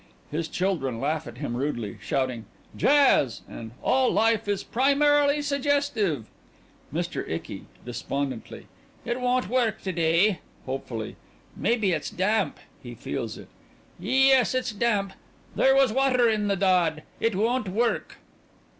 (His 0.31 0.47
children 0.47 0.99
laugh 0.99 1.27
at 1.27 1.37
him 1.37 1.55
rudely, 1.55 1.99
shouting 2.01 2.45
"Jazz!" 2.75 3.43
and 3.47 3.69
"All 3.83 4.09
life 4.11 4.47
is 4.47 4.63
primarily 4.63 5.43
suggestive!") 5.43 6.25
MR. 6.91 7.29
ICKY: 7.29 7.65
(Despondently) 7.85 8.65
It 9.05 9.21
won't 9.21 9.47
work 9.47 9.79
to 9.83 9.91
day. 9.91 10.39
(Hopefully) 10.65 11.17
Maybe 11.55 11.91
it's 11.91 12.09
damp. 12.09 12.57
(He 12.81 12.95
feels 12.95 13.37
it) 13.37 13.49
Yes, 13.99 14.55
it's 14.55 14.71
damp.... 14.71 15.13
There 15.55 15.75
was 15.75 15.93
water 15.93 16.27
in 16.27 16.47
the 16.47 16.55
dod.... 16.55 17.03
It 17.19 17.35
won't 17.35 17.69
work. 17.69 18.17